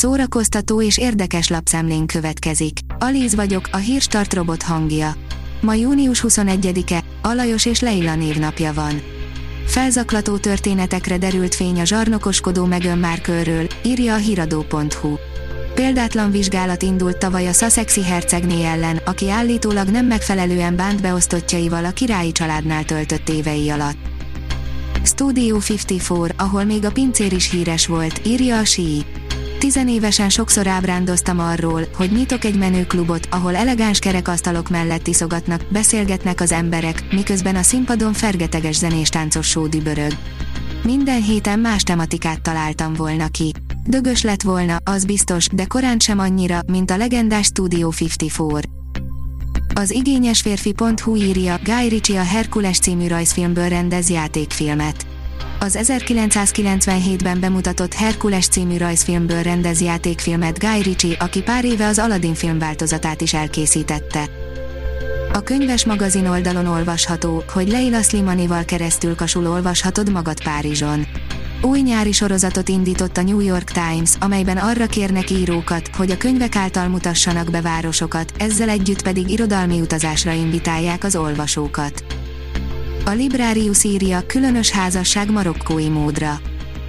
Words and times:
szórakoztató 0.00 0.82
és 0.82 0.98
érdekes 0.98 1.48
lapszemlén 1.48 2.06
következik. 2.06 2.78
Alíz 2.98 3.34
vagyok, 3.34 3.68
a 3.72 3.76
hírstart 3.76 4.34
robot 4.34 4.62
hangja. 4.62 5.14
Ma 5.60 5.74
június 5.74 6.24
21-e, 6.28 7.04
Alajos 7.22 7.66
és 7.66 7.80
Leila 7.80 8.14
névnapja 8.14 8.72
van. 8.72 9.02
Felzaklató 9.66 10.36
történetekre 10.36 11.18
derült 11.18 11.54
fény 11.54 11.80
a 11.80 11.84
zsarnokoskodó 11.84 12.64
Meghan 12.64 12.98
Markle-ről, 12.98 13.66
írja 13.82 14.14
a 14.14 14.16
hiradó.hu. 14.16 15.14
Példátlan 15.74 16.30
vizsgálat 16.30 16.82
indult 16.82 17.18
tavaly 17.18 17.48
a 17.48 17.52
Sussexi 17.52 18.04
hercegné 18.04 18.64
ellen, 18.64 19.00
aki 19.04 19.30
állítólag 19.30 19.88
nem 19.88 20.06
megfelelően 20.06 20.76
bánt 20.76 21.00
beosztottjaival 21.00 21.84
a 21.84 21.90
királyi 21.90 22.32
családnál 22.32 22.84
töltött 22.84 23.28
évei 23.28 23.70
alatt. 23.70 23.98
Studio 25.02 25.56
54, 25.56 26.34
ahol 26.36 26.64
még 26.64 26.84
a 26.84 26.90
pincér 26.90 27.32
is 27.32 27.50
híres 27.50 27.86
volt, 27.86 28.20
írja 28.26 28.58
a 28.58 28.64
sí. 28.64 29.04
Tizenévesen 29.60 30.28
sokszor 30.28 30.66
ábrándoztam 30.66 31.38
arról, 31.38 31.82
hogy 31.94 32.12
nyitok 32.12 32.44
egy 32.44 32.58
menőklubot, 32.58 33.28
ahol 33.30 33.56
elegáns 33.56 33.98
kerekasztalok 33.98 34.68
mellett 34.68 35.06
iszogatnak, 35.06 35.64
beszélgetnek 35.68 36.40
az 36.40 36.52
emberek, 36.52 37.04
miközben 37.10 37.56
a 37.56 37.62
színpadon 37.62 38.12
fergeteges 38.12 38.76
zenéstáncos 38.76 39.46
show 39.48 39.68
dübörög. 39.68 40.12
Minden 40.84 41.22
héten 41.22 41.58
más 41.58 41.82
tematikát 41.82 42.42
találtam 42.42 42.94
volna 42.94 43.28
ki. 43.28 43.52
Dögös 43.84 44.22
lett 44.22 44.42
volna, 44.42 44.76
az 44.84 45.04
biztos, 45.04 45.46
de 45.46 45.64
korán 45.64 45.98
sem 45.98 46.18
annyira, 46.18 46.60
mint 46.66 46.90
a 46.90 46.96
legendás 46.96 47.46
Studio 47.46 47.88
54. 47.88 48.68
Az 49.74 49.90
igényes 49.90 50.40
férfi.hu 50.40 51.16
írja, 51.16 51.58
Guy 51.64 51.88
Ritchie 51.88 52.20
a 52.20 52.24
Herkules 52.24 52.78
című 52.78 53.06
rajzfilmből 53.06 53.68
rendez 53.68 54.10
játékfilmet. 54.10 55.06
Az 55.62 55.78
1997-ben 55.82 57.40
bemutatott 57.40 57.94
Herkules 57.94 58.48
című 58.48 58.76
rajzfilmből 58.76 59.42
rendez 59.42 59.80
játékfilmet 59.80 60.58
Guy 60.58 60.82
Ritchie, 60.82 61.16
aki 61.18 61.42
pár 61.42 61.64
éve 61.64 61.86
az 61.86 61.98
Aladdin 61.98 62.34
film 62.34 62.58
változatát 62.58 63.20
is 63.20 63.34
elkészítette. 63.34 64.28
A 65.32 65.40
könyves 65.40 65.84
magazin 65.84 66.26
oldalon 66.26 66.66
olvasható, 66.66 67.42
hogy 67.52 67.68
Leila 67.68 68.02
Slimanival 68.02 68.64
keresztül 68.64 69.14
kasul 69.14 69.46
olvashatod 69.46 70.10
magad 70.10 70.42
Párizson. 70.42 71.06
Új 71.62 71.80
nyári 71.80 72.12
sorozatot 72.12 72.68
indított 72.68 73.16
a 73.16 73.22
New 73.22 73.40
York 73.40 73.70
Times, 73.70 74.10
amelyben 74.20 74.56
arra 74.56 74.86
kérnek 74.86 75.30
írókat, 75.30 75.90
hogy 75.96 76.10
a 76.10 76.16
könyvek 76.16 76.56
által 76.56 76.88
mutassanak 76.88 77.50
be 77.50 77.60
városokat, 77.60 78.32
ezzel 78.38 78.68
együtt 78.68 79.02
pedig 79.02 79.30
irodalmi 79.30 79.80
utazásra 79.80 80.32
invitálják 80.32 81.04
az 81.04 81.16
olvasókat. 81.16 82.19
A 83.04 83.10
Librarius 83.10 83.84
írja 83.84 84.26
különös 84.26 84.70
házasság 84.70 85.30
marokkói 85.30 85.88
módra. 85.88 86.40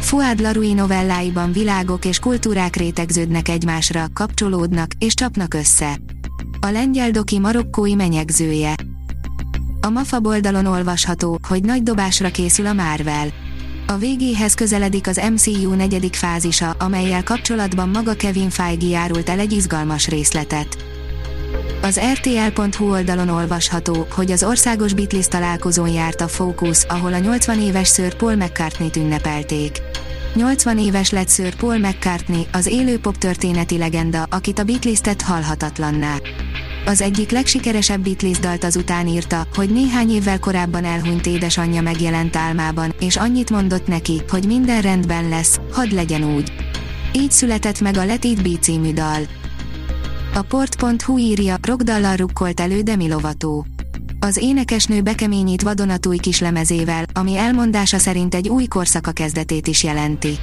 Fuad 0.00 0.40
Larui 0.40 0.72
novelláiban 0.72 1.52
világok 1.52 2.04
és 2.04 2.18
kultúrák 2.18 2.76
rétegződnek 2.76 3.48
egymásra, 3.48 4.06
kapcsolódnak 4.12 4.90
és 4.98 5.14
csapnak 5.14 5.54
össze. 5.54 5.98
A 6.60 6.66
lengyel 6.66 7.10
doki 7.10 7.38
marokkói 7.38 7.94
menyegzője. 7.94 8.74
A 9.80 9.88
MAFA 9.88 10.20
oldalon 10.22 10.66
olvasható, 10.66 11.38
hogy 11.48 11.62
nagy 11.62 11.82
dobásra 11.82 12.30
készül 12.30 12.66
a 12.66 12.72
Marvel. 12.72 13.28
A 13.86 13.96
végéhez 13.96 14.54
közeledik 14.54 15.06
az 15.06 15.20
MCU 15.32 15.74
negyedik 15.74 16.14
fázisa, 16.14 16.70
amelyel 16.70 17.22
kapcsolatban 17.22 17.88
maga 17.88 18.14
Kevin 18.14 18.50
Feige 18.50 18.86
járult 18.86 19.28
el 19.28 19.38
egy 19.38 19.52
izgalmas 19.52 20.08
részletet. 20.08 20.93
Az 21.84 22.00
RTL.hu 22.12 22.90
oldalon 22.90 23.28
olvasható, 23.28 24.06
hogy 24.10 24.30
az 24.30 24.42
országos 24.42 24.92
Beatles 24.92 25.26
találkozón 25.26 25.88
járt 25.88 26.20
a 26.20 26.28
Focus, 26.28 26.84
ahol 26.84 27.12
a 27.12 27.18
80 27.18 27.60
éves 27.60 27.92
Sir 27.92 28.14
Paul 28.14 28.34
McCartney-t 28.34 28.96
ünnepelték. 28.96 29.82
80 30.34 30.78
éves 30.78 31.10
lett 31.10 31.28
Sir 31.28 31.54
Paul 31.54 31.78
McCartney, 31.78 32.46
az 32.52 32.66
élő 32.66 32.98
pop 32.98 33.18
történeti 33.18 33.78
legenda, 33.78 34.26
akit 34.30 34.58
a 34.58 34.64
Beatles 34.64 35.00
tett 35.00 35.20
halhatatlanná. 35.20 36.16
Az 36.86 37.00
egyik 37.00 37.30
legsikeresebb 37.30 38.00
Beatles 38.00 38.38
dalt 38.38 38.64
azután 38.64 39.06
írta, 39.06 39.46
hogy 39.54 39.70
néhány 39.70 40.10
évvel 40.10 40.38
korábban 40.38 40.84
elhunyt 40.84 41.26
édesanyja 41.26 41.82
megjelent 41.82 42.36
álmában, 42.36 42.94
és 43.00 43.16
annyit 43.16 43.50
mondott 43.50 43.86
neki, 43.86 44.22
hogy 44.28 44.46
minden 44.46 44.80
rendben 44.80 45.28
lesz, 45.28 45.60
hadd 45.72 45.94
legyen 45.94 46.34
úgy. 46.34 46.52
Így 47.12 47.30
született 47.30 47.80
meg 47.80 47.96
a 47.96 48.04
Let 48.04 48.24
It 48.24 48.42
Be 48.42 48.58
című 48.60 48.92
dal. 48.92 49.20
A 50.36 50.42
port.hu 50.42 51.18
írja, 51.18 51.56
rockdallal 51.62 52.16
rukkolt 52.16 52.60
elő 52.60 52.80
Demi 52.80 53.08
Lovató. 53.08 53.66
Az 54.20 54.36
énekesnő 54.36 55.02
bekeményít 55.02 55.62
vadonatúj 55.62 56.16
kislemezével, 56.16 57.04
ami 57.12 57.36
elmondása 57.36 57.98
szerint 57.98 58.34
egy 58.34 58.48
új 58.48 58.66
korszaka 58.66 59.10
kezdetét 59.10 59.66
is 59.66 59.82
jelenti. 59.82 60.38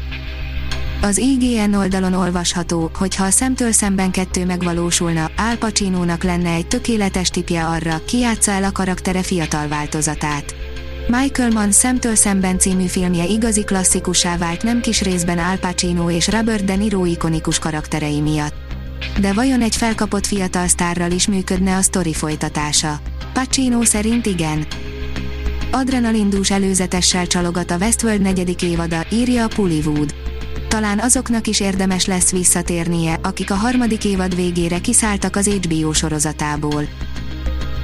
Az 1.02 1.18
IGN 1.18 1.74
oldalon 1.74 2.14
olvasható, 2.14 2.92
hogy 2.98 3.16
ha 3.16 3.24
a 3.24 3.30
szemtől 3.30 3.72
szemben 3.72 4.12
kettő 4.12 4.46
megvalósulna, 4.46 5.32
Al 5.38 5.56
Pacino-nak 5.60 6.24
lenne 6.24 6.50
egy 6.54 6.68
tökéletes 6.68 7.30
tipje 7.30 7.66
arra, 7.66 8.02
ki 8.06 8.18
játsza 8.18 8.52
el 8.52 8.64
a 8.64 8.72
karaktere 8.72 9.22
fiatal 9.22 9.68
változatát. 9.68 10.56
Michael 11.08 11.52
Mann 11.52 11.72
Szemtől 11.72 12.16
szemben 12.16 12.60
című 12.60 12.86
filmje 12.86 13.26
igazi 13.26 13.64
klasszikussá 13.64 14.38
vált 14.38 14.64
nem 14.64 14.82
kis 14.82 15.02
részben 15.02 15.38
Al 15.38 15.58
Pacino 15.58 16.10
és 16.10 16.28
Robert 16.28 16.64
De 16.64 16.76
Niro 16.76 17.06
ikonikus 17.06 17.60
karakterei 17.60 18.20
miatt. 18.20 18.71
De 19.20 19.34
vajon 19.34 19.62
egy 19.62 19.76
felkapott 19.76 20.26
fiatal 20.26 20.68
sztárral 20.68 21.12
is 21.12 21.28
működne 21.28 21.76
a 21.76 21.82
sztori 21.82 22.14
folytatása? 22.14 23.00
Pacino 23.34 23.84
szerint 23.84 24.26
igen. 24.26 24.66
Adrenalindús 25.72 26.52
előzetessel 26.52 27.28
csalogat 27.28 27.72
a 27.72 27.78
Westworld 27.78 28.22
negyedik 28.22 28.62
évada, 28.62 29.06
írja 29.12 29.44
a 29.44 29.48
Pullywood. 29.48 30.14
Talán 30.68 31.00
azoknak 31.00 31.48
is 31.48 31.60
érdemes 31.60 32.06
lesz 32.06 32.32
visszatérnie, 32.32 33.20
akik 33.22 33.52
a 33.52 33.56
harmadik 33.56 34.06
évad 34.06 34.36
végére 34.36 34.80
kiszálltak 34.80 35.36
az 35.36 35.48
HBO 35.48 35.94
sorozatából. 35.94 36.84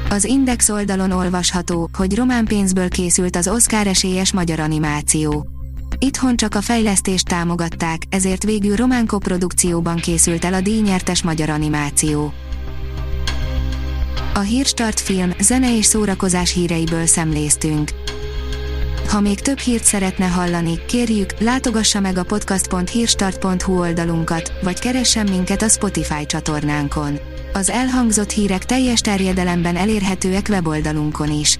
Az 0.09 0.23
Index 0.23 0.69
oldalon 0.69 1.11
olvasható, 1.11 1.89
hogy 1.97 2.16
román 2.16 2.45
pénzből 2.45 2.89
készült 2.89 3.35
az 3.35 3.47
Oscar 3.47 3.88
esélyes 3.88 4.34
magyar 4.34 4.59
animáció. 4.59 5.56
Itthon 6.00 6.35
csak 6.35 6.56
a 6.56 6.62
fejlesztést 6.62 7.28
támogatták, 7.28 8.02
ezért 8.09 8.44
végül 8.44 8.75
román 8.75 9.06
koprodukcióban 9.06 9.96
készült 9.96 10.46
el 10.46 10.53
a 10.53 10.62
díjnyertes 10.62 11.24
magyar 11.24 11.50
animáció. 11.50 12.34
A 14.34 14.40
Hírstart 14.40 15.00
film, 15.00 15.31
zene 15.40 15.78
és 15.78 15.85
szórakozás 15.85 16.53
híreiből 16.53 17.06
szemléztünk. 17.06 17.91
Ha 19.09 19.19
még 19.19 19.40
több 19.40 19.58
hírt 19.58 19.84
szeretne 19.84 20.25
hallani, 20.25 20.85
kérjük, 20.85 21.40
látogassa 21.40 22.00
meg 22.00 22.18
a 22.18 22.24
podcast.hírstart.hu 22.24 23.79
oldalunkat, 23.79 24.52
vagy 24.62 24.79
keressen 24.79 25.28
minket 25.29 25.62
a 25.62 25.68
Spotify 25.68 26.25
csatornánkon. 26.25 27.19
Az 27.53 27.69
elhangzott 27.69 28.29
hírek 28.29 28.66
teljes 28.66 29.00
terjedelemben 29.00 29.75
elérhetőek 29.75 30.47
weboldalunkon 30.50 31.31
is. 31.31 31.59